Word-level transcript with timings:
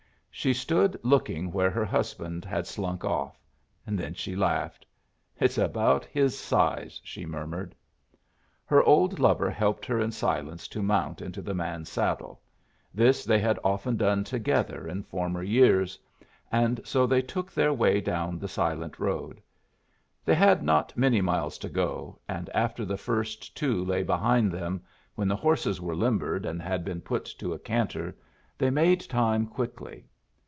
She 0.33 0.53
stood 0.55 0.97
looking 1.03 1.51
where 1.51 1.69
her 1.69 1.85
husband 1.85 2.45
had 2.45 2.65
slunk 2.65 3.03
off. 3.03 3.37
Then 3.85 4.15
she 4.15 4.35
laughed. 4.35 4.87
"It's 5.39 5.57
about 5.57 6.05
his 6.05 6.35
size," 6.39 6.99
she 7.03 7.27
murmured. 7.27 7.75
Her 8.65 8.81
old 8.81 9.19
lover 9.19 9.51
helped 9.51 9.85
her 9.85 9.99
in 9.99 10.11
silence 10.11 10.67
to 10.69 10.81
mount 10.81 11.21
into 11.21 11.43
the 11.43 11.53
man's 11.53 11.89
saddle 11.89 12.41
this 12.93 13.23
they 13.23 13.37
had 13.39 13.59
often 13.63 13.97
done 13.97 14.23
together 14.23 14.87
in 14.87 15.03
former 15.03 15.43
years 15.43 15.99
and 16.51 16.79
so 16.83 17.05
they 17.05 17.21
took 17.21 17.51
their 17.51 17.73
way 17.73 17.99
down 18.01 18.39
the 18.39 18.47
silent 18.47 18.97
road. 18.99 19.41
They 20.25 20.33
had 20.33 20.63
not 20.63 20.97
many 20.97 21.21
miles 21.21 21.59
to 21.59 21.69
go, 21.69 22.17
and 22.27 22.49
after 22.55 22.83
the 22.83 22.97
first 22.97 23.55
two 23.55 23.83
lay 23.85 24.01
behind 24.01 24.51
them, 24.51 24.81
when 25.13 25.27
the 25.27 25.35
horses 25.35 25.79
were 25.79 25.95
limbered 25.95 26.47
and 26.47 26.61
had 26.61 26.83
been 26.83 27.01
put 27.01 27.25
to 27.25 27.53
a 27.53 27.59
canter, 27.59 28.15
they 28.57 28.71
made 28.71 29.01
time 29.01 29.45
quickly. 29.45 30.07